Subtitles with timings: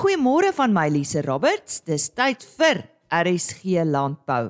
[0.00, 1.82] goeiemôre van my Lise Roberts.
[1.84, 2.78] Dis tyd vir
[3.12, 4.46] RSG Landbou.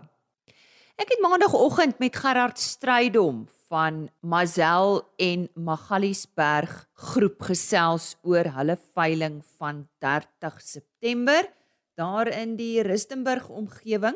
[0.94, 6.70] Ek het maandagooggend met Gerard Strydom van Mazel en Magaliesberg
[7.10, 11.48] groep gesels oor hulle veiling van 30 September
[11.98, 14.14] daar in die Rustenburg omgewing.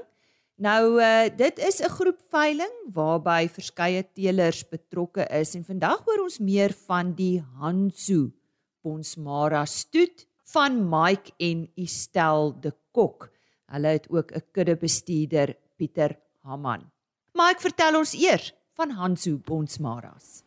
[0.63, 6.23] Nou uh, dit is 'n groep veiling waarby verskeie teelers betrokke is en vandag hoor
[6.29, 8.31] ons meer van die Hansu
[8.83, 13.27] Bonsmara stoet van Mike en Estel de Kok.
[13.75, 16.83] Hulle het ook 'n kuddebestuurder Pieter Haman.
[17.33, 20.43] Mike, vertel ons eers van Hansu Bonsmaras.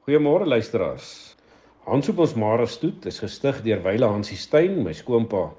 [0.00, 1.36] Goeiemôre luisteraars.
[1.84, 5.52] Hansu Bonsmaras stoet is gestig deur Wyle Hansie Steyn, my skoonpa.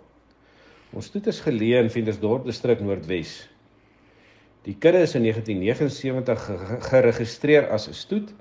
[0.94, 3.50] Ons stoet is geleë in Ventersdorp distrik Noordwes.
[4.64, 6.50] Die kudde is in 1979
[6.90, 8.34] geregistreer as 'n stoet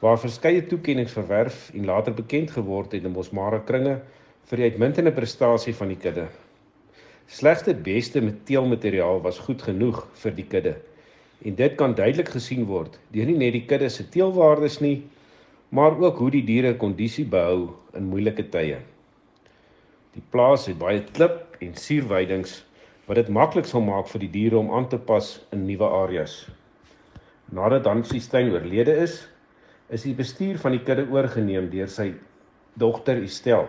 [0.00, 4.02] waar verskeie toekenninge verwerf en later bekend geword het in Bosmara kringe
[4.48, 6.26] vir die uitmuntende prestasie van die kudde.
[7.32, 10.74] Slegs die beste teelmateriaal was goed genoeg vir die kudde.
[11.44, 14.98] En dit kan duidelik gesien word deur nie net die kudde se teelwaardes nie,
[15.74, 18.82] maar ook hoe die diere kondisie behou in moeilike tye.
[20.14, 22.60] Die plaas het baie klip en suurweidings
[23.08, 26.44] wat dit maklik sal maak vir die diere om aan te pas in nuwe areas.
[27.52, 29.22] Nadat Dansie Steyn oorlede is,
[29.88, 32.12] is die bestuur van die kudde oorgeneem deur sy
[32.80, 33.68] dogter Estel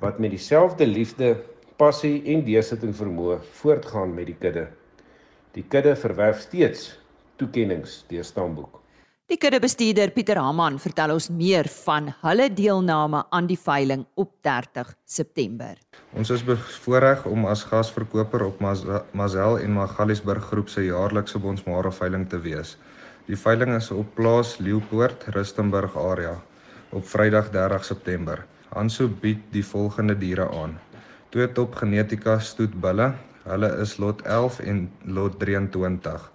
[0.00, 1.34] wat met dieselfde liefde,
[1.76, 4.66] passie en deursetting vermoë voortgaan met die kudde.
[5.56, 6.96] Die kudde verwerf steeds
[7.40, 8.82] toekenninge deur Stamboek.
[9.26, 14.92] Die kuddebestuurder Pieter Haman vertel ons meer van hulle deelname aan die veiling op 30
[15.02, 15.72] September.
[16.14, 22.28] Ons is bevoorreg om as gasverkoper op Mazel en Magaliesberg groep se jaarlikse Bonsmara veiling
[22.30, 22.76] te wees.
[23.26, 26.36] Die veiling is op plaas Leeupoort, Rustenburg area
[26.94, 28.44] op Vrydag 30 September.
[28.74, 30.78] Hanso bied die volgende diere aan.
[31.30, 33.12] Twee top genetika stoetbulle.
[33.46, 34.80] Hulle is lot 11 en
[35.18, 36.30] lot 23.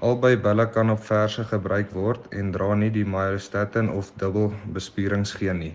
[0.00, 5.60] Albei bulle kan op verse gebruik word en dra nie die myostatin of dubbel bespieringskeen
[5.60, 5.74] nie.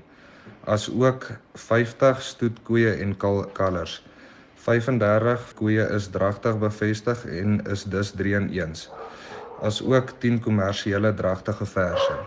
[0.66, 4.00] As ook 50 stoetkoeie en kalvers.
[4.66, 8.74] 35 koeie is dragtig bevestig en is dus 3 in 1.
[9.62, 12.18] As ook 10 kommersiële dragtige verse.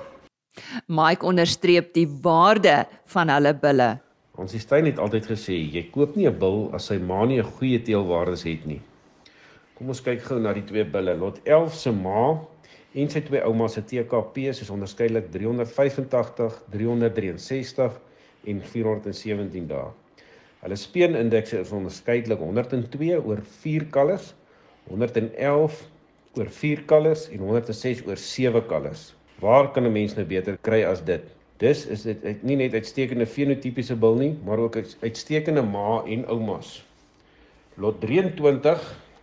[0.86, 3.98] Mike onderstreep die waarde van hulle bulle.
[4.38, 7.50] Ons Steyn het altyd gesê jy koop nie 'n bil as sy ma nie 'n
[7.58, 8.80] goeie teelwaardes het nie.
[9.74, 11.14] Kom ons kyk gou na die twee bulle.
[11.14, 12.38] Lot 11 se ma
[12.94, 18.00] en sy twee oumas se TKP's is onderskeidelik 385, 363
[18.46, 19.92] en 417 dae.
[20.62, 24.34] Hulle speenindekse is onderskeidelik 102 oor 4 kalvers,
[24.88, 25.78] 111
[26.38, 29.14] oor 4 kalvers en 106 oor 7 kalvers.
[29.40, 31.22] Waar kan 'n mens nou beter kry as dit?
[31.58, 36.84] Dis is dit nie net uitstekende fenotipiese bil nie, maar ook uitstekende ma en oumas.
[37.76, 38.82] Lot 23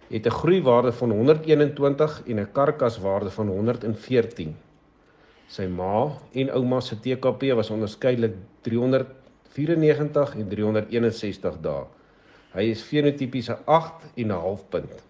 [0.09, 4.55] het 'n groeiwaarde van 121 en 'n karkaswaarde van 114.
[5.47, 11.85] Sy ma en ouma se TKP was onderskeidelik 394 en 361 dae.
[12.53, 15.03] Hy is fenotipiese 8 en 'n half punt.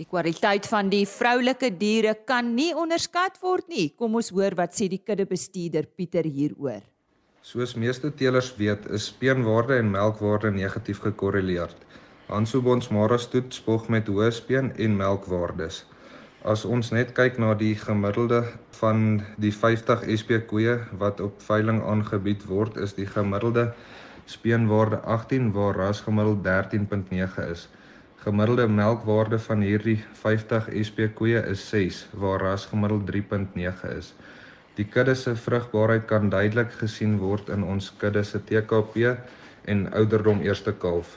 [0.00, 3.90] Die kwaliteit van die vroulike diere kan nie onderskat word nie.
[4.00, 6.80] Kom ons hoor wat sê die kuddebestuurder Pieter hieroor.
[7.44, 11.74] Soos meeste teelers weet, is speenwaarde en melkwaarde negatief gekorreleer.
[12.30, 15.82] Hansobons Maras toet spog met hoë speen en melkwaardes.
[16.48, 18.40] As ons net kyk na die gemiddelde
[18.78, 23.74] van die 50 SP koeie wat op veiling aangebied word, is die gemiddelde
[24.24, 27.68] speenwaarde 18 waar ras gemiddeld 13.9 is.
[28.20, 34.10] Gemiddelde melkwaarde van hierdie 50 SP koeie is 6 waar ras gemiddeld 3.9 is.
[34.76, 39.14] Die kudde se vrugbaarheid kan duidelik gesien word in ons kudde se TKP
[39.72, 41.14] en ouderdom eerste kalf.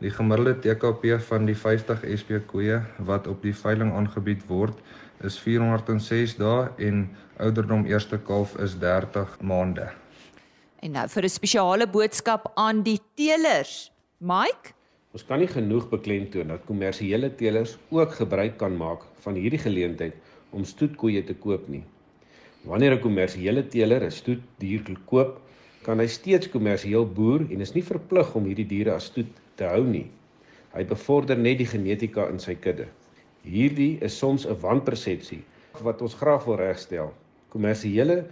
[0.00, 2.80] Die gemiddelde TKP van die 50 SP koeie
[3.10, 4.80] wat op die veiling aangebied word,
[5.20, 7.04] is 406 dae en
[7.44, 9.90] ouderdom eerste kalf is 30 maande.
[10.80, 13.92] En nou vir 'n spesiale boodskap aan die teelers.
[14.18, 14.77] Mike
[15.16, 20.16] Ons kan nie genoeg beklemtoon dat kommersiële teelers ook gebruik kan maak van hierdie geleentheid
[20.52, 21.80] om stoetkoeie te koop nie.
[22.68, 25.38] Wanneer 'n kommersiële teeler 'n stoetdier koop,
[25.82, 29.64] kan hy steeds kommersieel boer en is nie verplig om hierdie diere as stoet te
[29.64, 30.10] hou nie.
[30.74, 32.88] Hy bevorder net die genetika in sy kudde.
[33.42, 35.42] Hierdie is soms 'n wanpersepsie
[35.80, 37.14] wat ons graag wil regstel.
[37.48, 38.26] Kommersiële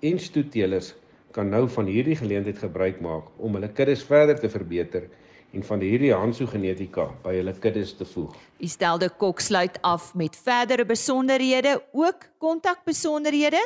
[0.00, 0.94] en stoetteelers
[1.32, 5.08] kan nou van hierdie geleentheid gebruik maak om hulle kuddes verder te verbeter
[5.52, 8.32] en van hierdie Hanso genetika by hulle kuddes te voeg.
[8.60, 13.60] Die stelde kok sluit af met verdere besonderhede, ook kontakbesonderhede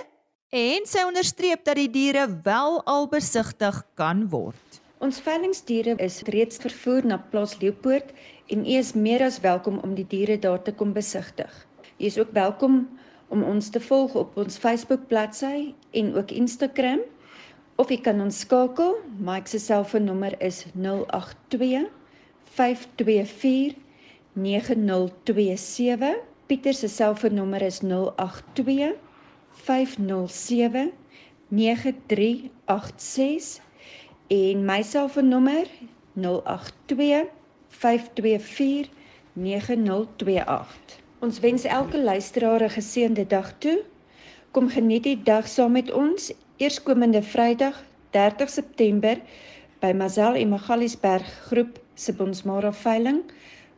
[0.51, 4.81] en sy onderstreep dat die diere wel al besigtig kan word.
[4.99, 8.15] Ons veilingdiere is reeds vervoer na Plaas Leeupoort
[8.51, 11.51] en u is meer as welkom om die diere daar te kom besigtig.
[11.99, 12.87] U is ook welkom
[13.29, 17.03] om ons te volg op ons Facebook bladsy en ook Instagram
[17.77, 18.97] of jy kan ons skakel.
[19.21, 21.89] Mike se selfoonnommer is 082
[22.57, 23.77] 524
[24.33, 26.17] 9027.
[26.47, 28.95] Pieter se selfoonnommer is 082
[29.67, 30.93] 507
[31.49, 33.61] 9386
[34.29, 35.67] en my selfoonnommer
[36.15, 37.29] 082
[37.69, 38.89] 524
[39.33, 41.01] 9028.
[41.19, 43.83] Ons wens elke luisteraar 'n geseënde dag toe.
[44.51, 47.77] Kom geniet die dag saam met ons eerskomende Vrydag
[48.11, 49.21] 30 September
[49.81, 53.23] by Mazel en Magaliesberg groep se Bonsmara veiling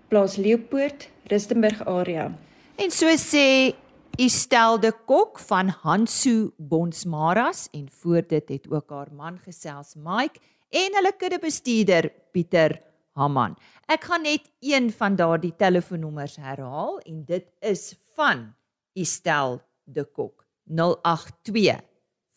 [0.09, 2.31] plaas Leeupoort Rustenburg area.
[2.79, 3.75] En so sê
[4.19, 10.41] Estelde Kok van Hansu Bonsmaras en voor dit het ook haar man gesels Mike
[10.71, 12.79] en hulle kuddebestuurder Pieter
[13.19, 13.57] Haman.
[13.87, 18.53] Ek gaan net een van daardie telefoonnommers herhaal en dit is van
[18.95, 21.88] Estel de Kok 082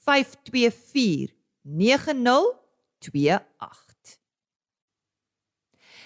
[0.03, 4.19] 524 9028.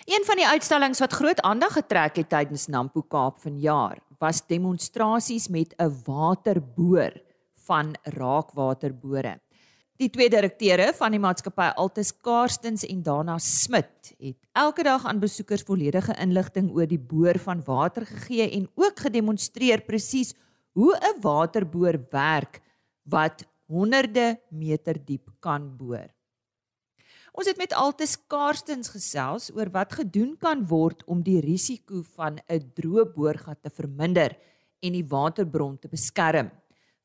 [0.05, 5.47] Een van die uitstallings wat groot aandag getrek het tydens Nampo Kaap vanjaar was demonstrasies
[5.47, 7.21] met 'n waterboor
[7.65, 9.39] van raakwaterbore.
[9.95, 15.19] Die twee direkteure van die maatskappy Altus Karstens en Dana Smit het elke dag aan
[15.19, 20.33] besoekers volledige inligting oor die boor van water gegee en ook gedemonstreer presies
[20.71, 22.61] hoe 'n waterboor werk
[23.03, 26.07] wat honderde meter diep kan boor.
[27.35, 32.39] Ons het met Altus Karstens gesels oor wat gedoen kan word om die risiko van
[32.47, 34.37] 'n droë boorgat te verminder
[34.79, 36.51] en die waterbron te beskerm.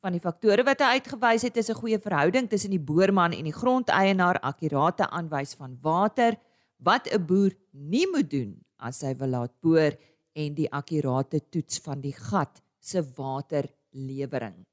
[0.01, 3.45] Van die faktore wat hy uitgewys het is 'n goeie verhouding tussen die boerman en
[3.45, 6.37] die grondeienaar, akkurate aanwys van water,
[6.79, 9.93] wat 'n boer nie moet doen as hy wil laat boor
[10.35, 14.70] en die akkurate toets van die gat se waterlewering.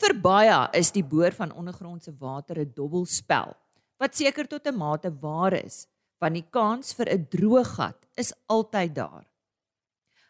[0.00, 3.54] Vir baie is die boor van ondergrondse water 'n dobbelspel
[4.02, 5.86] wat seker tot 'n mate waar is,
[6.18, 9.26] want die kans vir 'n droë gat is altyd daar.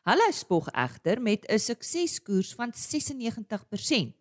[0.04, 4.14] Hulle spog egter met 'n sukseskoers van 96%.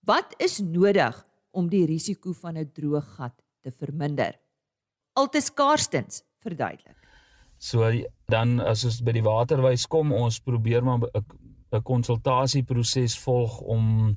[0.00, 4.34] Wat is nodig om die risiko van 'n droë gat te verminder?
[5.12, 6.96] Altes Karstens verduidelik.
[7.58, 7.90] So
[8.28, 11.00] dan as ons by die waterwys kom, ons probeer maar
[11.72, 14.16] 'n konsultasieproses volg om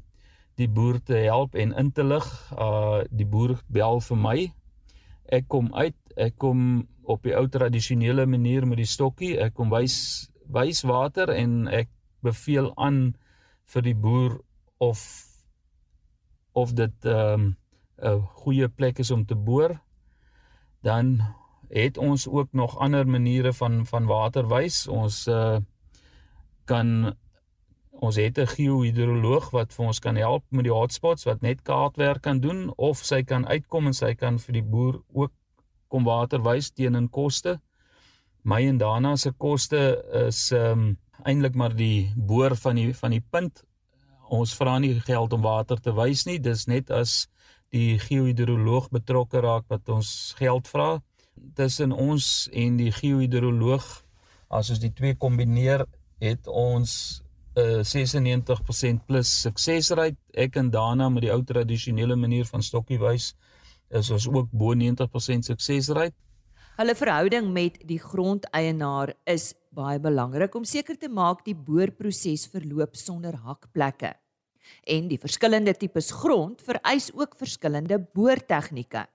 [0.59, 2.27] die boer te help en in te lig.
[2.53, 4.37] Uh die boer bel vir my.
[5.29, 9.37] Ek kom uit, ek kom op die ou tradisionele manier met die stokkie.
[9.39, 11.89] Ek kom wys wys water en ek
[12.25, 13.13] beveel aan
[13.69, 14.39] vir die boer
[14.81, 15.01] of
[16.57, 17.57] of dit 'n um,
[18.01, 19.79] 'n goeie plek is om te boor.
[20.81, 21.21] Dan
[21.69, 24.87] het ons ook nog ander maniere van van water wys.
[24.87, 25.59] Ons uh
[26.65, 27.15] kan
[27.99, 32.21] ons het 'n geohidroloog wat vir ons kan help met die hotspots wat net kaartwerk
[32.21, 35.31] kan doen of sy kan uitkom en sy kan vir die boer ook
[35.87, 37.59] kom water wys teen in koste
[38.43, 39.81] my en Dana se koste
[40.27, 40.97] is ehm um,
[41.27, 43.63] eintlik maar die boor van die van die punt.
[44.31, 46.39] Ons vra nie geld om water te wys nie.
[46.39, 47.27] Dis net as
[47.75, 51.01] die geohidroloog betrokke raak wat ons geld vra.
[51.55, 53.89] Tussen ons en die geohidroloog
[54.49, 55.85] as ons die twee kombineer,
[56.23, 57.21] het ons
[57.59, 60.17] 'n uh, 96% plus suksesrate.
[60.33, 63.33] Ek en Dana met die ou tradisionele manier van stokkie wys
[63.89, 66.15] is ons ook bo 90% suksesrate.
[66.79, 72.95] Hulle verhouding met die grondeienaar is baie belangrik om seker te maak die boorproses verloop
[72.95, 74.13] sonder hakplekke.
[74.87, 79.07] En die verskillende tipes grond vereis ook verskillende boortegnieke.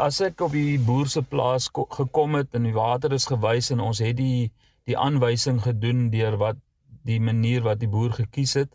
[0.00, 3.82] As ek op die boer se plaas gekom het en die water is gewys en
[3.84, 4.50] ons het die
[4.86, 6.58] die aanwysing gedoen deur wat
[7.06, 8.72] die manier wat die boer gekies het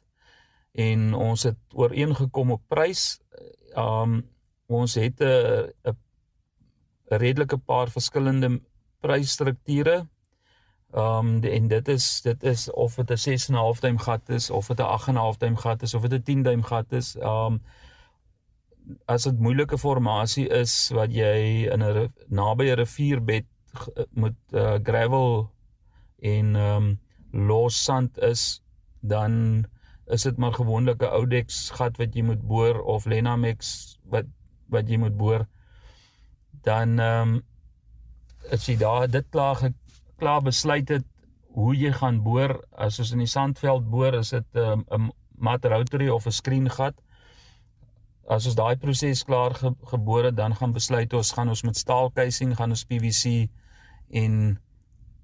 [0.71, 3.19] en ons het ooreengekom op prys.
[3.75, 4.23] Um
[4.71, 5.97] ons het 'n 'n
[7.11, 8.61] 'n redelike paar verskillende
[9.01, 10.07] prysstrukture.
[10.95, 14.29] Um, en dit is dit is of dit 'n 6 en 'n half duim gat
[14.29, 16.41] is of dit 'n 8 en 'n half duim gat is of dit 'n 10
[16.43, 17.15] duim gat is.
[17.15, 17.61] Um,
[19.05, 23.45] as dit moeilike formasie is wat jy in 'n naby 'n rivierbed
[24.21, 25.51] moet uh, gravel
[26.19, 26.99] en ehm um,
[27.31, 28.61] los sand is,
[28.99, 29.65] dan
[30.05, 34.25] is dit maar gewoonlik 'n Oudex gat wat jy moet boor of Lenamex wat
[34.69, 35.47] wat jy moet boor.
[36.63, 37.41] Dan ehm um,
[38.51, 39.71] as jy daar dit klaar
[40.17, 41.05] klaar besluit het
[41.53, 45.65] hoe jy gaan boor as ons in die sandveld boor is dit 'n um, mat
[45.65, 46.95] rotary of 'n screen gat.
[48.29, 51.75] As ons daai proses klaar ge, geboor het, dan gaan besluit ons gaan ons met
[51.75, 53.49] staalkeising, gaan ons PVC
[54.09, 54.59] en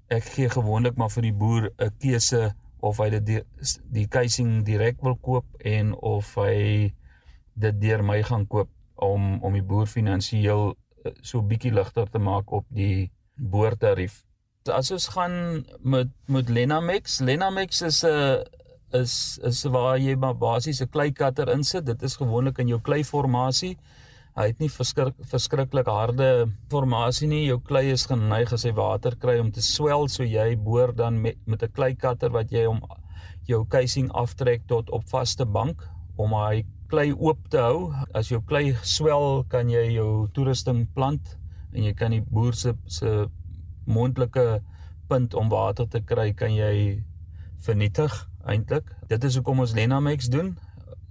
[0.08, 3.42] ek gee gewoonlik maar vir die boer 'n keuse of hy dit die,
[3.90, 6.92] die keising direk wil koop en of hy
[7.54, 10.74] dit deur my gaan koop om om die boer finansiëel
[11.04, 14.24] eh, so bietjie ligter te maak op die boortarief.
[14.68, 18.44] As ons gaan met met Lenamex, Lenamex is 'n
[18.92, 21.86] is is waar jy maar basies 'n kleikatter insit.
[21.86, 23.76] Dit is gewoonlik in jou kleiformasie.
[24.38, 26.26] Hy het nie verskrik, verskriklik harde
[26.70, 27.48] formasie nie.
[27.48, 31.18] Jou klei is geneig as hy water kry om te swel, so jy boor dan
[31.24, 32.78] met met 'n kleikatter wat jy om
[33.48, 35.82] jou casing aftrek tot op vaste bank
[36.16, 37.92] om hy klei oop te hou.
[38.14, 41.36] As jou klei swel, kan jy jou toerusting plant
[41.72, 43.26] en jy kan die boer se se
[43.86, 44.62] mondelike
[45.08, 47.02] punt om water te kry kan jy
[47.58, 48.84] vernietig eintlik.
[49.08, 50.56] Dit is hoekom ons Lenamex doen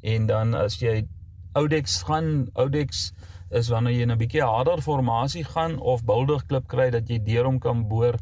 [0.02, 1.08] en dan as jy
[1.58, 3.12] Odex gaan, Odex
[3.50, 7.46] is wanneer jy 'n bietjie harder formasie gaan of buldig klip kry dat jy deur
[7.46, 8.18] hom kan boor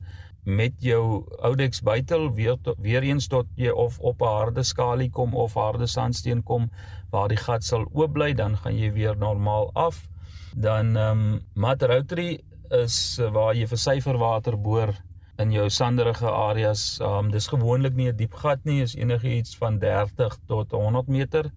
[0.45, 5.09] met jou Odex buitel weer to, weer eens tot jy of op 'n harde skalie
[5.09, 6.69] kom of harde sandsteen kom
[7.11, 10.07] waar die gat sal oop bly dan gaan jy weer normaal af.
[10.55, 12.39] Dan ehm um, mat rotary
[12.71, 14.93] is waar jy vir syferwater boor
[15.37, 16.99] in jou sanderige areas.
[17.01, 21.07] Um dis gewoonlik nie 'n diep gat nie, is enige iets van 30 tot 100
[21.07, 21.51] meter.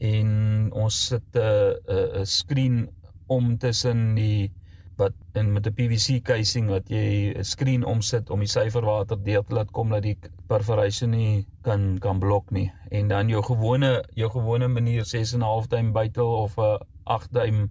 [0.00, 2.88] En ons sit 'n 'n skreen
[3.26, 4.52] om tussen die
[4.96, 9.44] wat in met 'n PVC casing wat jy 'n skreen omsit om die syferwater deur
[9.44, 12.72] te laat kom dat die perforation nie kan kan blok nie.
[12.90, 16.78] En dan jou gewone jou gewone manier 6 en 'n half duim buitel of 'n
[17.04, 17.70] 8 duim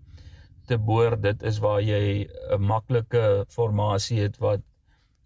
[0.66, 4.62] te boor, dit is waar jy 'n maklike formasie het wat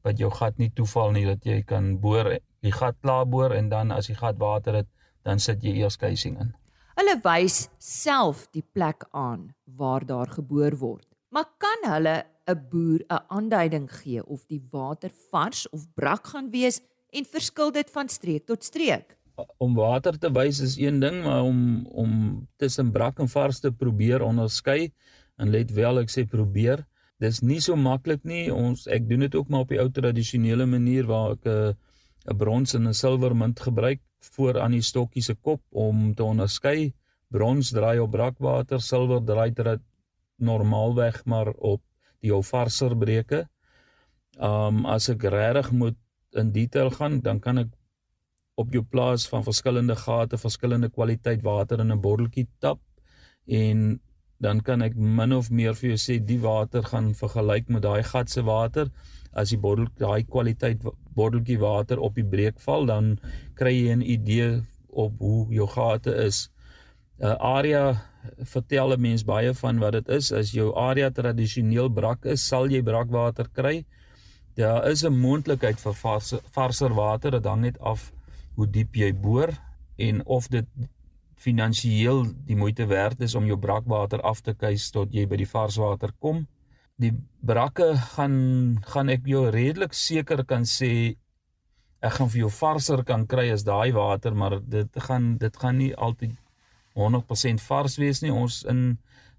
[0.04, 3.70] wat jou gat nie toeval nie dat jy kan boor die gat klaar boor en
[3.70, 4.88] dan as die gat water het
[5.24, 6.54] dan sit jy eers casing in.
[6.98, 11.06] Hulle wys self die plek aan waar daar geboor word.
[11.30, 12.16] Maar kan hulle
[12.50, 16.82] 'n boer 'n aanduiding gee of die water vars of brak gaan wees
[17.13, 19.18] en verskil dit van streek tot streek?
[19.58, 23.72] Om water te wys is een ding, maar om om tussen brak en vars te
[23.72, 24.92] probeer onderskei
[25.38, 26.88] en let wel ek sê probeer
[27.20, 28.54] dis nie so maklik nie.
[28.54, 31.75] Ons ek doen dit ook maar op die ou tradisionele manier waar ek 'n
[32.32, 36.24] 'n brons en 'n silwer munt gebruik voor aan die stokkie se kop om te
[36.24, 36.94] onderskei.
[37.30, 39.84] Brons draai op brakwater, silwer draai dit
[40.38, 41.82] normaalweg maar op
[42.22, 43.46] die ou varser breuke.
[44.38, 45.98] Um as ek regtig moet
[46.38, 47.74] in detail gaan, dan kan ek
[48.58, 52.80] op jou plaas van verskillende gate, verskillende kwaliteit water in 'n botteltjie tap
[53.46, 54.00] en
[54.40, 58.04] dan kan ek min of meer vir jou sê die water gaan vergelyk met daai
[58.04, 58.90] gat se water
[59.38, 60.84] as die bottel daai kwaliteit
[61.17, 63.15] botteltjie water op die breek val dan
[63.56, 64.50] kry jy 'n idee
[64.89, 66.50] op hoe jou gate is.
[67.20, 67.86] 'n uh, Area
[68.53, 72.70] vertel 'n mens baie van wat dit is as jou area tradisioneel brak is, sal
[72.70, 73.86] jy brakwater kry.
[74.56, 75.94] Daar is 'n moontlikheid vir
[76.51, 78.12] varser water, dit hang net af
[78.56, 79.50] hoe diep jy boor
[79.98, 80.65] en of dit
[81.36, 85.50] finansiëel die moeite werd is om jou brakwater af te keis tot jy by die
[85.50, 86.48] varswater kom.
[86.98, 87.13] Die
[87.46, 88.38] brakke gaan
[88.82, 91.18] gaan ek jou redelik seker kan sê
[92.01, 95.77] ek gaan vir jou varser kan kry as daai water, maar dit gaan dit gaan
[95.77, 96.34] nie altyd
[96.98, 98.34] 100% vars wees nie.
[98.34, 98.98] Ons in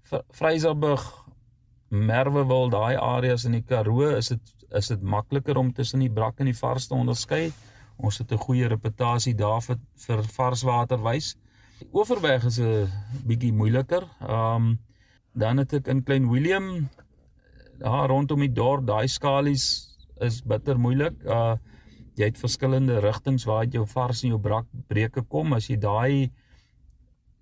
[0.09, 1.03] Vryselburg,
[1.89, 6.39] Merwewil, daai areas in die Karoo is dit is dit makliker om tussen die brak
[6.39, 7.49] en die vars te onderskei.
[7.97, 11.35] Ons het 'n goeie reputasie daar vir, vir varswater wys.
[11.91, 12.87] Oorweg is 'n
[13.25, 14.07] bietjie moeiliker.
[14.21, 14.79] Um,
[15.33, 16.89] dan het ek in Klein Willem
[17.79, 19.65] daar rondom die dorp, daai skalies
[20.21, 21.19] is bitter moeilik.
[21.25, 21.57] Uh
[22.19, 25.53] jy het verskillende rigtings waar jy jou vars en jou brakbreuke kom.
[25.55, 26.31] As jy daai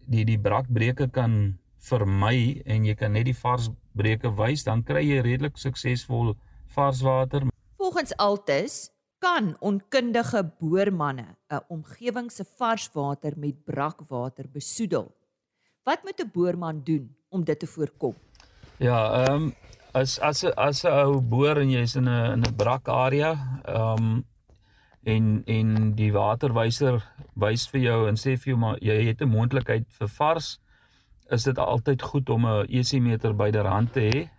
[0.06, 5.02] die die brakbreuke kan vermy en jy kan net die vars breuke wys, dan kry
[5.02, 6.36] jy redelik suksesvol
[6.76, 7.48] varswater.
[7.82, 15.16] Volgens Altus kan onkundige boormanne 'n omgewing se varswater met brakwater besoedel.
[15.84, 18.14] Wat moet 'n boorman doen om dit te voorkom?
[18.78, 19.54] Ja, ehm um,
[20.00, 23.32] as as as 'n ou boor en jy's in 'n in 'n brak area,
[23.66, 24.26] ehm um,
[25.04, 27.04] en en die waterwyser
[27.36, 30.60] wys vir jou en sê vir jou maar jy het 'n moontlikheid vir vars,
[31.32, 34.30] is dit altyd goed om 'n EC meter byderhand te hê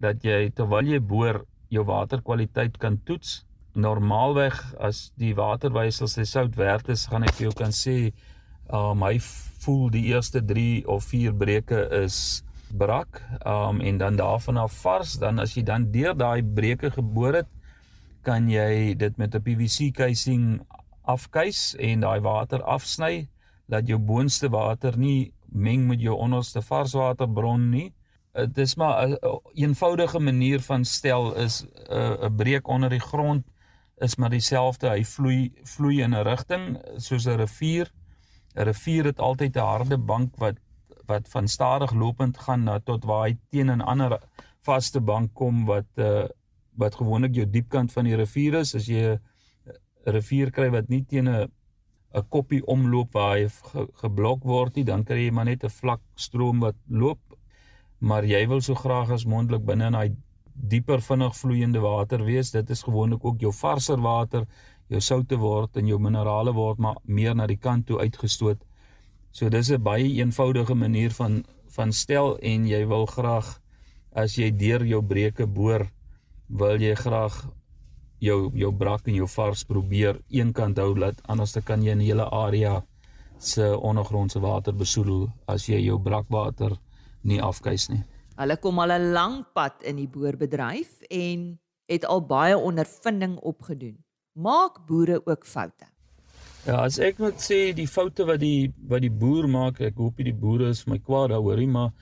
[0.00, 3.44] dat jy terwyl jy boor jou waterkwaliteit kan toets?
[3.74, 8.12] Normaalweg as die waterwysel sy sout werd is, gaan ek vir jou kan sê,
[8.72, 9.18] um hy
[9.64, 15.18] voel die eerste 3 of 4 breuke is brak, um en dan daarvan af vars,
[15.18, 17.48] dan as jy dan deur daai breuke geboor het,
[18.22, 20.60] kan jy dit met 'n PVC casing
[21.04, 23.28] afkeis en daai water afsny,
[23.68, 27.92] dat jou boonste water nie meng met jou onderste varswaterbron nie.
[28.32, 29.16] Dit is maar 'n
[29.54, 33.44] eenvoudige manier van stel is 'n 'n breek onder die grond
[33.98, 34.90] is maar dieselfde.
[34.90, 37.90] Hy vloei vloei in 'n rigting soos 'n rivier.
[38.54, 40.56] 'n Rivier het altyd 'n harde bank wat
[41.06, 44.18] wat van stadig lopend gaan na tot waar hy teen 'n ander
[44.66, 46.26] vaste bank kom wat uh
[46.76, 48.74] wat gewoonlik jou diepkant van die rivier is.
[48.74, 49.20] As jy 'n
[50.04, 51.48] rivier kry wat nie teen 'n
[52.14, 55.68] 'n koppie omloop waar hy ge, geblok word nie, dan kry jy maar net 'n
[55.80, 57.20] vlak stroom wat loop.
[58.00, 60.16] Maar jy wil so graag as moontlik binne in daai
[60.54, 62.50] dieper vinnig vloeiende water wees.
[62.50, 64.46] Dit is gewoonlik ook jou varser water,
[64.88, 68.58] jou soutte word en jou minerale word maar meer na die kant toe uitgestoot.
[69.36, 71.44] So dis 'n baie eenvoudige manier van
[71.76, 73.60] van stel en jy wil graag
[74.12, 75.92] as jy deur jou breuke boor,
[76.48, 77.34] wil jy graag
[78.18, 82.00] jou jou brak en jou vars probeer eenkant hou laat anders dan kan jy 'n
[82.00, 82.82] hele area
[83.38, 86.72] se ondergrondse water besoedel as jy jou brakwater
[87.22, 88.04] nie afkeis nie.
[88.36, 93.98] Hulle kom al 'n lang pad in die boerbedryf en het al baie ondervinding opgedoen.
[94.32, 95.95] Maak boere ook foute?
[96.66, 100.18] Ja, as ek moet sê die foute wat die wat die boer maak, ek hoop
[100.18, 101.92] die boere is my kwaad daaroor, maar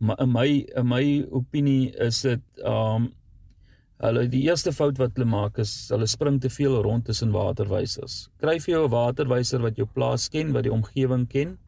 [0.00, 0.46] maar in my
[0.80, 1.02] in my
[1.36, 3.10] opinie is dit um
[4.00, 8.16] hulle die eerste fout wat hulle maak is hulle spring te veel rond tussen waterwysers.
[8.40, 11.58] Kry vir jou 'n waterwyser wat jou plaas ken, wat die omgewing ken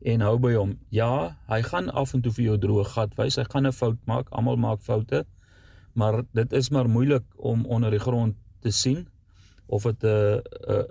[0.00, 0.78] en hou by hom.
[0.88, 3.36] Ja, hy gaan af en toe vir jou droë gat wys.
[3.36, 4.32] Hy gaan 'n fout maak.
[4.32, 5.26] Almal maak foute.
[5.94, 9.06] Maar dit is maar moeilik om onder die grond te sien
[9.70, 10.42] of dit 'n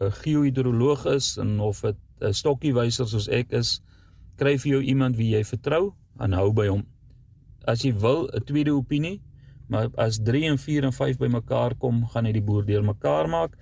[0.07, 3.81] 'n geohidroloog is en of dit 'n stokkiewyser soos ek is.
[4.35, 6.85] Kry vir jou iemand wie jy vertrou en hou by hom.
[7.67, 9.21] As jy wil 'n tweede opinie,
[9.67, 13.57] maar as 3 en 4 en 5 bymekaar kom, gaan hy die boer deurmekaar maak.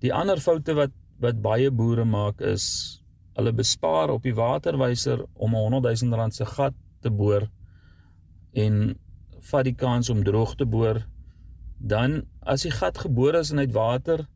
[0.00, 3.00] Die ander foute wat wat baie boere maak is
[3.36, 7.48] hulle bespaar op die waterwyser om 'n 100 000 rand se gat te boor
[8.52, 8.98] en
[9.50, 11.06] vat die kans om droog te boor
[11.78, 14.26] dan as die gat geboor is en uit water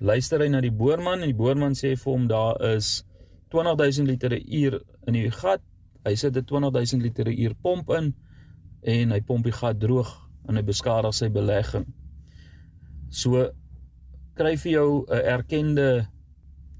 [0.00, 3.04] luister hy na die boorman en die boorman sê vir hom daar is
[3.50, 5.62] 20000 liter per uur in die gat
[6.04, 8.14] hy sit 'n 20000 liter per uur pomp in
[8.82, 10.10] en hy pomp die gat droog
[10.48, 11.86] en hy beskadig sy belegging
[13.10, 13.48] so
[14.36, 16.06] kry vir jou 'n erkende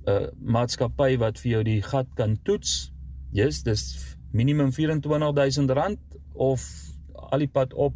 [0.07, 2.93] uh, maatskappy wat vir jou die gat kan toets.
[3.35, 5.99] Yes, dis minimum R24000
[6.35, 6.63] of
[7.33, 7.95] al die pad op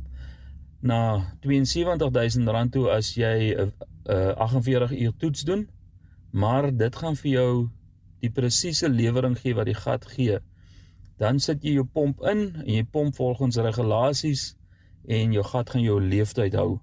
[0.80, 1.00] na
[1.44, 3.72] R72000 toe as jy 'n
[4.08, 5.68] uh, uh, 48 uur toets doen.
[6.30, 7.68] Maar dit gaan vir jou
[8.20, 10.38] die presiese lewering gee wat die gat gee.
[11.18, 14.56] Dan sit jy jou pomp in en jy pomp volgens regulasies
[15.08, 16.80] en jou gat gaan jou leeftyd hou.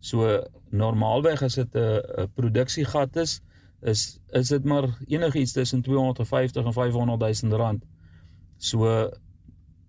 [0.00, 3.40] So normaalweg as dit 'n produksiegat is,
[3.82, 7.84] is is dit maar enigiets tussen 250 en 500 000 rand.
[8.56, 9.10] So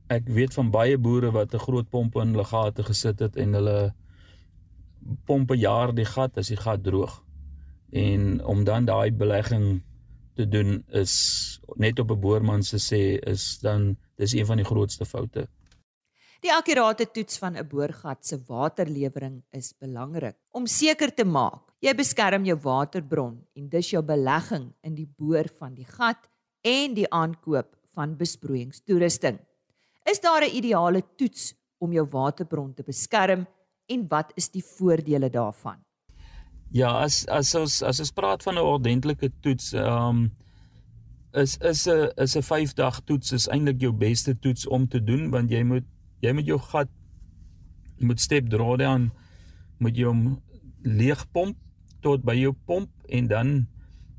[0.07, 3.53] ek weet van baie boere wat 'n groot pomp in hulle gate gesit het en
[3.53, 3.93] hulle
[5.25, 7.23] pomp 'n jaar die gat as die gat droog.
[7.91, 9.81] En om dan daai belegging
[10.35, 14.65] te doen is net op 'n boerman se sê is dan dis een van die
[14.65, 15.47] grootste foute.
[16.41, 21.93] Die akkurate toets van 'n boorgat se waterlewering is belangrik om seker te maak jy
[21.93, 26.29] beskerm jou waterbron en dis jou belegging in die boor van die gat
[26.61, 29.37] en die aankoop van besproeiingstoerusting.
[30.11, 33.47] Is daar 'n ideale toets om jou waterbron te beskerm
[33.85, 35.77] en wat is die voordele daarvan?
[36.69, 40.31] Ja, as as ons as ons praat van 'n ordentlike toets, ehm um,
[41.35, 45.03] is is 'n is 'n 5 dag toets is eintlik jou beste toets om te
[45.03, 45.83] doen want jy moet
[46.21, 46.89] jy moet jou gat
[47.97, 49.11] jy moet step drawdown
[49.77, 50.41] moet jy hom
[50.83, 51.57] leeg pomp
[52.01, 53.67] tot by jou pomp en dan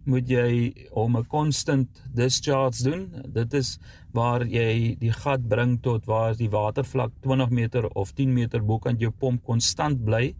[0.06, 3.10] moet jy hom 'n constant discharge doen.
[3.28, 3.78] Dit is
[4.12, 9.00] waar jy die gat bring tot waar die watervlak 20 meter of 10 meter bokant
[9.00, 10.34] jou pomp konstant bly.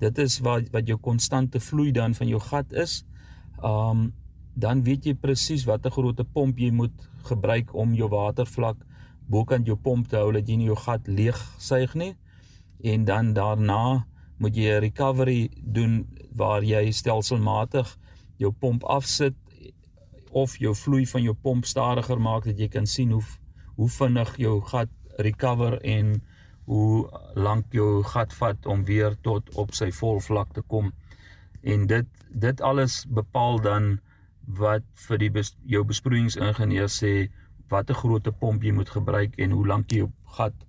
[0.00, 3.04] Dit is wat wat jou konstante vloei dan van jou gat is.
[3.62, 4.12] Um
[4.54, 8.76] dan weet jy presies watter grootte pomp jy moet gebruik om jou watervlak
[9.30, 12.14] bokant jou pomp te hou dat jy nie jou gat leeg suig nie.
[12.82, 14.06] En dan daarna
[14.38, 17.96] moet jy 'n recovery doen waar jy stelselmatig
[18.38, 19.36] jou pomp afsit
[20.30, 23.24] of jou vloei van jou pomp stadiger maak dat jy kan sien hoe
[23.78, 24.90] hoe vinnig jou gat
[25.22, 26.16] recover en
[26.66, 30.90] hoe lank jou gat vat om weer tot op sy volvlak te kom.
[31.62, 33.86] En dit dit alles bepaal dan
[34.58, 37.12] wat vir die bes, jou besproeiingsingenieur sê
[37.72, 40.66] watter grootte pomp jy moet gebruik en hoe lank jy op gat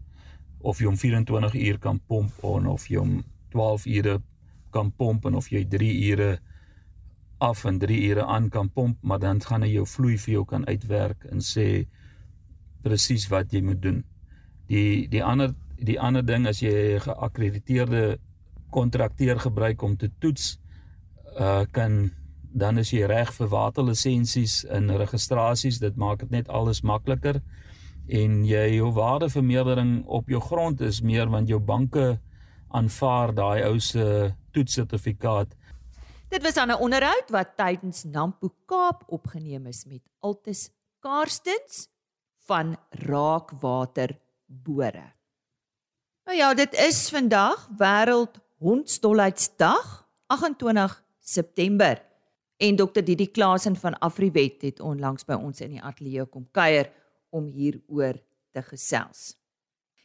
[0.60, 3.20] of jy hom 24 uur kan pomp of jy hom
[3.52, 4.16] 12 ure
[4.72, 6.32] kan pomp en of jy 3 ure
[7.40, 10.46] af en 3 ure aan kan pomp, maar dan gaan hy jou vloei vir jou
[10.46, 11.88] kan uitwerk en sê
[12.84, 14.04] presies wat jy moet doen.
[14.68, 18.20] Die die ander die ander ding as jy 'n geakkrediteerde
[18.70, 20.60] kontrakteur gebruik om te toets,
[21.40, 22.12] uh kan
[22.52, 25.80] dan is jy reg vir waterlisensies en registrasies.
[25.80, 27.42] Dit maak dit net alles makliker
[28.10, 32.20] en jy jou waardevermeerdering op jou grond is meer want jou banke
[32.74, 35.54] aanvaar daai ou se toetssertifikaat.
[36.30, 41.90] Dit was 'n onderhoud wat tydens Nampo Kaap opgeneem is met Altus Karstens
[42.46, 45.14] van Raakwater Bore.
[46.26, 52.06] Nou ja, dit is vandag wêreld hondstolheidsdag, 28 September.
[52.58, 56.92] En Dr Didi Klasen van Afriwet het onlangs by ons in die ateljee kom kuier
[57.30, 59.38] om hieroor te gesels.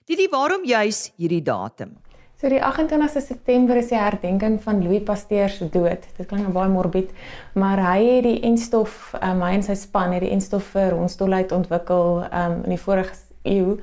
[0.04, 1.96] Didi, waarom juis hierdie datum?
[2.44, 6.02] So die 28ste September is die herdenking van Louis Pasteur se dood.
[6.18, 7.14] Dit klink baie morbied,
[7.56, 11.54] maar hy het die enstof, um, hy en sy span het die enstof vir hondstolheid
[11.56, 13.16] ontwikkel um, in die vorige
[13.48, 13.78] eeu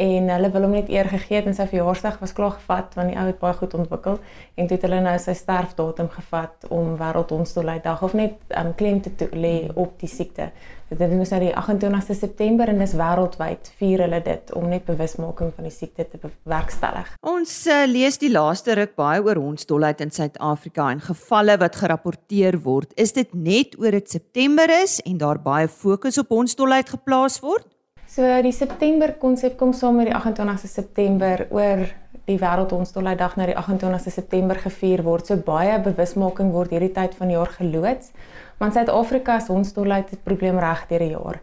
[0.00, 3.12] en hulle wil hom net eer gegee het en sy verjaarsdag was klaar gevat want
[3.12, 4.18] die ou het baie goed ontwikkel
[4.58, 9.02] en toe het hulle nou sy sterfdatum gevat om wêreld hondstolheiddag of net um, klem
[9.04, 10.50] te lê op die siekte.
[10.94, 15.52] Dit is nou die 28ste September en dis wêreldwyd vier hulle dit om net bewusmaking
[15.56, 17.14] van die siekte te bewerkstellig.
[17.24, 22.60] Ons uh, lees die laaste ruk baie oor hondsdolheid in Suid-Afrika en gevalle wat gerapporteer
[22.66, 22.92] word.
[23.00, 27.73] Is dit net oor dit September is en daar baie fokus op hondsdolheid geplaas word?
[28.14, 31.80] So die September konsep kom saam met die 28ste September oor
[32.28, 35.26] die wêreldhondstolheiddag na die 28ste September gevier word.
[35.26, 38.12] So baie bewusmaking word hierdie tyd van die jaar geloods.
[38.60, 41.40] Want Suid-Afrika se hondstolheid het probleem reg deur die jaar.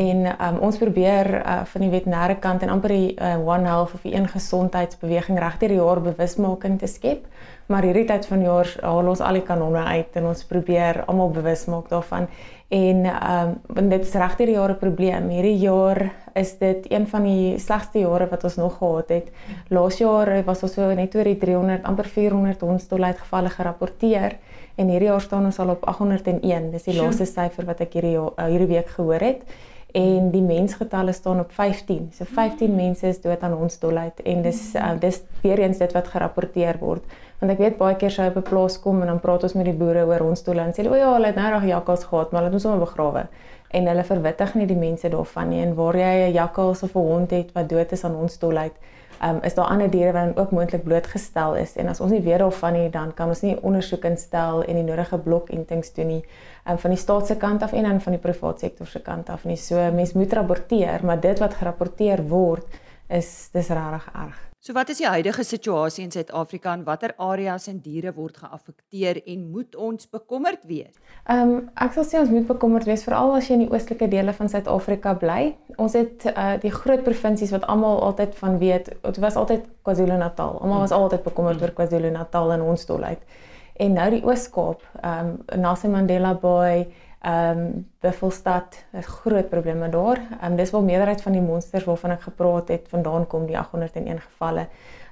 [0.00, 3.92] En um, ons probeer uh, van die veterinêre kant en amper die uh, One Health
[3.98, 7.28] of die een gesondheidsbeweging reg deur die jaar bewusmaking te skep.
[7.68, 11.36] Maar hierdie tyd van jaar haal ons al die kanonne uit en ons probeer almal
[11.36, 12.32] bewus maak daarvan.
[12.74, 15.28] En ehm um, dit is reg deur die jare probleem.
[15.30, 16.00] Hierdie jaar
[16.34, 19.28] is dit een van die slegste jare wat ons nog gehad het.
[19.68, 24.38] Laas jaar was ons so net oor die 300 amper 400 hondstolheid gevalle gerapporteer
[24.74, 26.70] en hierdie jaar staan ons al op 801.
[26.72, 29.46] Dis die laaste syfer wat ek hierdie uh, hierdie week gehoor het.
[29.94, 32.08] En die mensgetalle staan op 15.
[32.16, 36.08] So 15 mense is dood aan hondsdolheid en dis uh, dis weer eens dit wat
[36.10, 37.04] gerapporteer word.
[37.38, 39.68] Want ek weet baie keer sy op 'n plaas kom en dan praat ons met
[39.70, 42.42] die boere oor hondsdolheid en sê o ja, hulle het nou reg jakkals gehad, maar
[42.42, 43.26] hulle het ons sommer begrawe.
[43.70, 47.06] En hulle verwittig nie die mense daarvan nie en waar jy 'n jakkals of 'n
[47.12, 48.74] hond het wat dood is aan hondsdolheid,
[49.22, 51.76] um, is daar ander diere wat ook moontlik blootgestel is?
[51.76, 54.86] En as ons nie weet daarvan nie dan kan ons nie ondersoek instel en die
[54.86, 56.24] nodige blokentings doen nie.
[56.68, 59.30] Um, van die staat se kant af en dan van die private sektor se kant
[59.30, 59.56] af nie.
[59.56, 64.88] So mens moet rapporteer maar dit wat gerapporteer word is dis regtig erg So wat
[64.88, 69.76] is die huidige situasie in Suid-Afrika en watter areas en diere word geaffekteer en moet
[69.76, 70.94] ons bekommerd wees?
[71.28, 74.08] Ehm um, ek sal sê ons moet bekommerd wees veral as jy in die oostelike
[74.08, 75.50] dele van Suid-Afrika bly.
[75.76, 80.56] Ons het uh, die groot provinsies wat almal altyd van weet, dit was altyd KwaZulu-Natal.
[80.62, 83.36] Almal was altyd bekommerd oor KwaZulu-Natal en ons dolheid.
[83.76, 86.86] En nou die Oos-Kaap, ehm um, Nelson Mandela Bay,
[87.24, 90.16] ehm um, Buffelstad is groot probleme daar.
[90.16, 93.58] Ehm um, dis wel meerderheid van die monsters waarvan ek gepraat het vandaan kom die
[93.58, 94.66] 801 gevalle.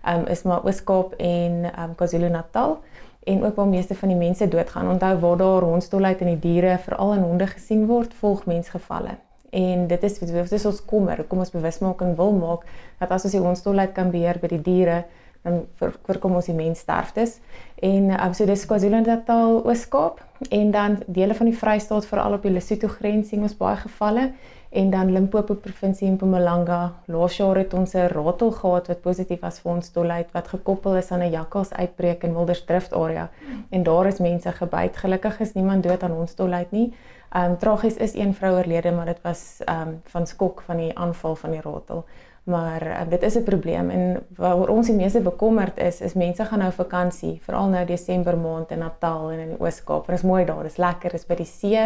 [0.04, 2.78] Ehm um, is maar Oos-Kaap en ehm um, KwaZulu-Natal
[3.24, 4.88] en ook waar meeste van die mense doodgaan.
[4.88, 9.16] Onthou waar daar hondstolheid in die diere veral in honde gesien word, volg mensgevalle.
[9.50, 12.66] En dit is dit is ons kommer, kom ons bewusmaking wil maak
[12.98, 15.04] dat as ons die hondstolheid kan beheer by die diere,
[15.42, 15.64] dan
[16.06, 17.38] voorkom ons die menssterftes.
[17.82, 22.52] En um, so dis KwaZulu-Natal, Oos-Kaap en dan dele van die Vrystaat veral op die
[22.52, 24.32] Lesotho grens sien ons baie gevalle
[24.72, 26.92] en dan Limpopo provinsie en Mpumalanga.
[27.06, 30.96] Laas jaar het ons 'n ratel gehad wat positief was vir ons dolheid wat gekoppel
[30.96, 33.30] is aan 'n jakkals uitbreek in Wildersdrift area
[33.70, 34.96] en daar is mense gebyt.
[34.96, 36.92] Gelukkig is niemand dood aan ons dolheid nie.
[37.32, 40.76] Ehm um, tragies is een vrou oorlede, maar dit was ehm um, van skok van
[40.76, 42.04] die aanval van die ratel.
[42.44, 46.44] Maar uh, dit is 'n probleem en waar ons die meeste bekommerd is, is mense
[46.44, 50.06] gaan nou vakansie, veral nou Desember maand en Natal en in die Oos-Kaap.
[50.06, 51.78] Dit is mooi daar, dit is lekker, dit is by die see.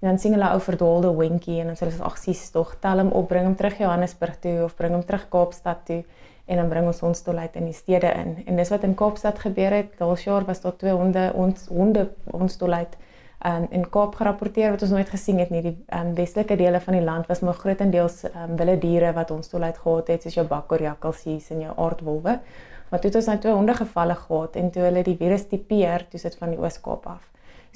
[0.00, 2.98] En dan sien hulle ou verdwaalde hondjie en dan sê hulle ag sies tog, tel
[2.98, 6.04] hom op, bring hom terug Johannesburg toe of bring hom terug Kaapstad toe
[6.46, 8.36] en dan bring ons ons tolheid in die stede in.
[8.46, 9.98] En dis wat in Kaapstad gebeur het.
[9.98, 12.96] Daal jaar was daar twee honde ons honde ons tolheid
[13.44, 15.62] um, in Kaap gerapporteer wat ons nooit gesien het nie.
[15.62, 19.48] Die um, westelike dele van die land was maar grootendeels um, wilde diere wat ons
[19.48, 22.40] toe uit gehad het, soos jou bakkorjakkalsies en jou aardwolwe.
[22.88, 26.06] Maar toe het ons nou twee honde gevalle gehad en toe hulle die virus tipeer,
[26.10, 27.24] toe sit van die Oos-Kaap af.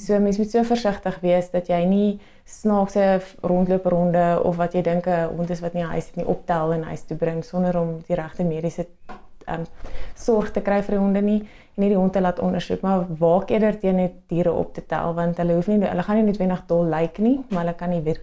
[0.00, 5.06] So mens moet so versigtig wees dat jy nie snaakse rondloopronde of wat jy dink
[5.06, 7.98] 'n hond is wat nie huis het nie optel en huis toe bring sonder om
[8.06, 8.86] die regte mediese
[9.54, 9.66] um,
[10.14, 13.50] sorg te kry vir die honde nie en nie die honde laat ondersoek maar waak
[13.50, 16.66] eerder teen net diere op te tel want hulle hoef nie hulle gaan nie noodwendig
[16.68, 18.22] dol lyk like nie maar hulle kan nie weer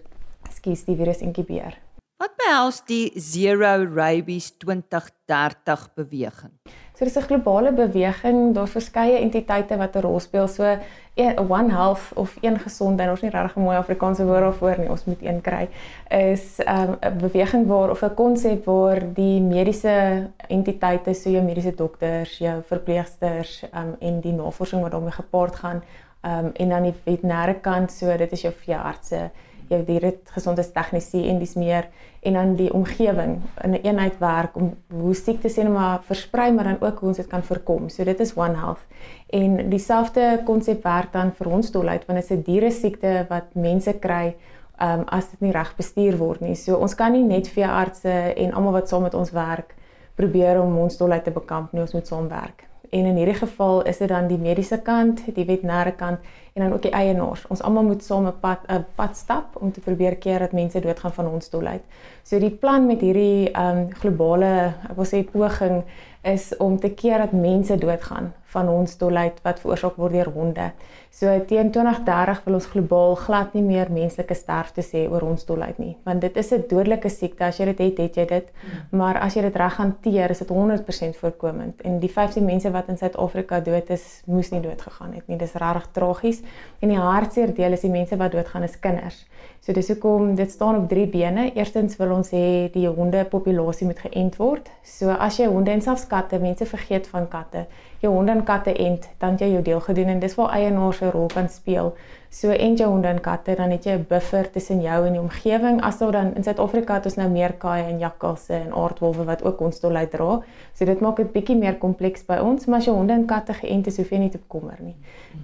[0.54, 1.78] skuis die virus inkubeer.
[2.18, 6.54] Wat behels die Zero Rabies 2030 beweging?
[6.98, 10.48] So dis 'n globale beweging, daar's verskeie entiteite wat 'n rol speel.
[10.48, 10.76] So
[11.14, 14.90] een One Health of een gesondheid, ons nie regtig 'n mooi Afrikaanse woord daarvoor nie,
[14.90, 15.68] ons moet een kry.
[16.08, 21.42] Is ehm, 'n um, beweging waar of 'n konsep waar die mediese entiteite, so jou
[21.42, 25.82] mediese dokters, jou verpleegsters um, en die navorsing wat daarmee gepaard gaan,
[26.22, 29.30] um, en dan die veterinêre kant, so dit is jou veeartse,
[29.68, 31.88] jou dieregesondheidstegnisie en dis meer
[32.20, 36.64] en dan die omgewing in 'n eenheid werk om hoe siektes net maar versprei maar
[36.64, 37.88] dan ook hoe ons dit kan voorkom.
[37.88, 38.86] So dit is One Health.
[39.26, 43.44] En dieselfde konsep werk dan vir ons doelwit want dit is 'n diere siekte wat
[43.54, 44.34] mense kry
[44.80, 46.54] um, as dit nie reg bestuur word nie.
[46.54, 49.74] So ons kan nie net veeartse en almal wat saam met ons werk
[50.14, 52.64] probeer om ons doelwit te bekamp nie, ons moet saamwerk.
[52.90, 56.24] En in hierdie geval is dit dan die mediese kant, die veterinêre kant
[56.58, 57.46] en dan ook die eienaars.
[57.46, 60.80] Ons almal moet saam 'n pad 'n pad stap om te probeer keer dat mense
[60.80, 61.84] doodgaan van ons doel uit.
[62.22, 65.84] So die plan met hierdie um, globale, ek wil sê poging
[66.22, 70.70] is om te keer dat mense doodgaan van ons dolheid wat veroorsaak word deur honde.
[71.12, 75.78] So teen 2030 wil ons globaal glad nie meer menslike sterfte sê oor ons dolheid
[75.80, 77.44] nie, want dit is 'n dodelike siekte.
[77.44, 78.46] As jy dit het, het jy dit.
[78.90, 81.80] Maar as jy dit reg hanteer, is dit 100% voorkomend.
[81.82, 85.36] En die 15 mense wat in Suid-Afrika dood is, moes nie dood gegaan het nie.
[85.36, 86.42] Dis regtig tragies.
[86.78, 89.24] En die hartseer deel is die mense wat doodgaan is kinders.
[89.60, 91.48] So dis hoekom dit staan op drie bene.
[91.54, 94.70] Eerstens wil ons hê die hondepopulasie moet geënt word.
[94.86, 97.66] So as jy honde en selfs katte, mense vergeet van katte
[98.00, 101.10] jou honde en katte ent, dan jy jou deel gedoen en dis waar eienaars 'n
[101.10, 101.94] rol kan speel.
[102.30, 105.20] So ent jou honde en katte, dan het jy 'n buffer tussen jou en die
[105.20, 105.80] omgewing.
[105.82, 109.44] As daar dan in Suid-Afrika het ons nou meer kaaie en jakkalse en aardwolwe wat
[109.44, 110.42] ook ons tol uitdra.
[110.74, 113.52] So dit maak dit bietjie meer kompleks by ons, maar as jou honde en katte
[113.52, 114.94] geënt is, hoef jy nie te bekommer nie.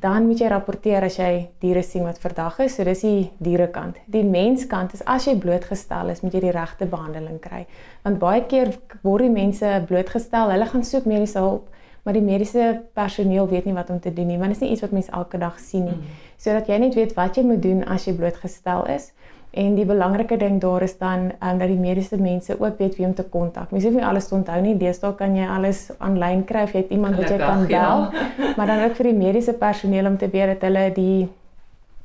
[0.00, 2.74] Dan moet jy rapporteer as jy diere sien wat verdag is.
[2.74, 3.96] So dis die dierekant.
[4.06, 7.66] Die menskant is as jy blootgestel is, moet jy die regte behandeling kry.
[8.02, 11.68] Want baie keer word die mense blootgestel, hulle gaan soek mediese hulp
[12.04, 14.72] maar die mediese personeel weet nie wat om te doen nie want dit is nie
[14.76, 15.96] iets wat mense elke dag sien nie.
[15.96, 16.16] Mm.
[16.36, 19.12] Sodat jy net weet wat jy moet doen as jy blootgestel is.
[19.54, 23.06] En die belangrike ding daar is dan um, dat die mediese mense ook weet wie
[23.06, 23.70] om te kontak.
[23.70, 24.74] Mens hoef nie alles te onthou nie.
[24.76, 28.02] Deesdae kan jy alles aanlyn kry of jy het iemand wat jy kan bel.
[28.10, 28.26] Ja.
[28.56, 31.28] maar dan ook vir die mediese personeel om te weet dat hulle die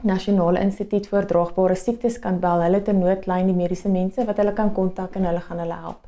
[0.05, 2.61] Nasionale Instituut vir Draagbare Siektes kan bel.
[2.63, 5.79] Hulle het 'n noodlyn die mediese mense wat hulle kan kontak en hulle gaan hulle
[5.81, 6.05] help.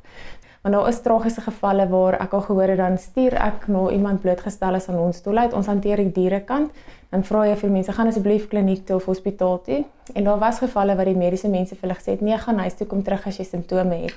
[0.62, 3.88] Want daar is tragiese gevalle waar ek al gehoor het dan stuur ek na nou
[3.90, 5.56] iemand blootgestel is aan ons toelaat.
[5.58, 6.70] Ons hanteer die dierekant.
[7.10, 9.80] Dan vra jy vir mense gaan asseblief kliniek toe of hospitaal toe.
[10.14, 12.78] En daar was gevalle waar die mediese mense vir hulle gesê het nee, gaan huis
[12.78, 14.14] toe kom terug as jy simptome het.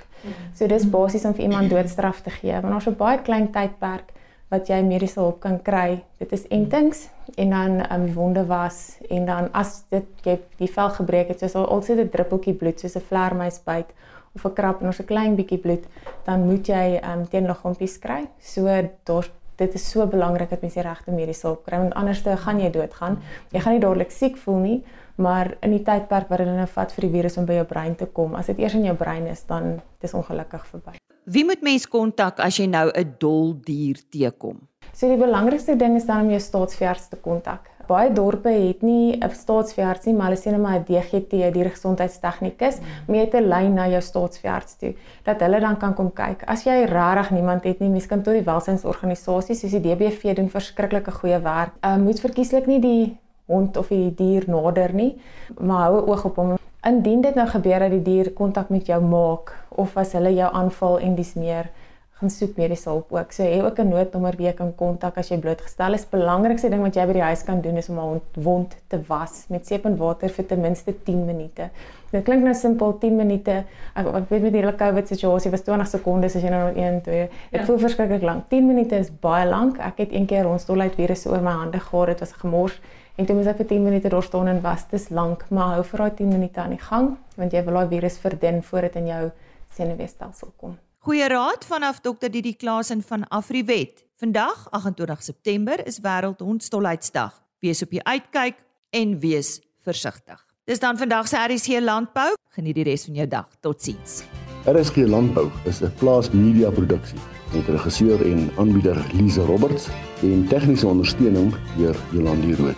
[0.54, 2.62] So dis basies om vir iemand doodstraf te gee.
[2.62, 4.14] Want het 'n baie klein tydperk
[4.50, 6.04] wat jy mediese hulp kan kry.
[6.20, 10.90] Dit is entings en dan um, wonde was en dan as dit jy die vel
[10.90, 13.90] gebreek het, soos al altyd 'n druppeltjie bloed soos 'n vleermuis byt
[14.36, 15.86] of 'n krap en ons 'n klein bietjie bloed,
[16.26, 18.28] dan moet jy ehm um, teenliggaampies kry.
[18.40, 18.66] So
[19.04, 22.38] daar dit is so belangrik dat mens die regte mediese hulp kry want anders dan
[22.38, 23.18] gaan jy doodgaan.
[23.52, 24.84] Jy gaan nie dadelik siek voel nie,
[25.16, 27.96] maar in die tydperk wat dit nou vat vir die virus om by jou brein
[27.96, 30.98] te kom, as dit eers in jou brein is, dan dis ongelukkig verby.
[31.26, 34.68] Wie moet mens kontak as jy nou 'n dol dier teekom?
[34.94, 39.18] So die belangrikste ding is dan om jou staatsveearts te kontak baie dorpe het nie
[39.18, 43.74] 'n staatsveearts nie, maar hulle sê net maar 'n DGT, die gesondheidstegnikus, met 'n lyn
[43.74, 44.94] na jou staatsveearts toe
[45.24, 46.44] dat hulle dan kan kom kyk.
[46.48, 50.50] As jy regtig niemand het nie, mens kan tot die welsynsorganisasies soos die DBV doen
[50.50, 51.72] verskriklike goeie werk.
[51.82, 55.16] Uh, moet verkieslik nie die hond of die dier nader nie,
[55.60, 56.58] maar hou 'n oog op hom.
[56.84, 60.54] Indien dit nou gebeur dat die dier kontak met jou maak of as hulle jou
[60.54, 61.70] aanval en dis meer
[62.16, 63.34] gaan soek mediese hulp ook.
[63.36, 66.06] So hê ook 'n noodnommer wie jy kan kontak as jy blootgestel is.
[66.06, 69.46] Belangrikste ding wat jy by die huis kan doen is om 'n wond te was
[69.50, 71.70] met seep en water vir ten minste 10 minute.
[72.12, 73.66] Dit klink nou simpel 10 minute.
[73.96, 77.02] Ek, ek weet met die hele COVID situasie was 20 sekondes as jy nou 1
[77.02, 77.30] 2.
[77.52, 77.66] Dit ja.
[77.66, 78.50] voel verskriklik lank.
[78.50, 79.78] 10 minute is baie lank.
[79.80, 82.08] Ek het een keer rondstolheid virus oor my hande gehad.
[82.08, 82.80] Dit was gemors.
[83.18, 84.88] En toe moes ek vir 10 minute daar staan en was.
[84.92, 87.88] Dis lank, maar hou vir daai 10 minute aan die gang want jy wil daai
[87.88, 89.32] virus verdun voordat dit in jou
[89.76, 90.78] senuweestelsel kom.
[91.06, 94.06] Goeie raad vanaf Dr Didi Klasen van Afriwet.
[94.18, 97.44] Vandag, 28 September, is wêreld hondstolheidsdag.
[97.62, 98.58] Wees op die uitkyk
[98.90, 100.42] en wees versigtig.
[100.66, 102.34] Dis dan vandag se RSC Landbou.
[102.58, 103.46] Geniet die res van jou dag.
[103.62, 104.24] Totsiens.
[104.66, 107.20] RSC Landbou is 'n plaas media produksie
[107.54, 109.88] met regisseur en aanbieder Lize Roberts
[110.22, 112.76] en tegniese ondersteuning deur Jolande Rooi.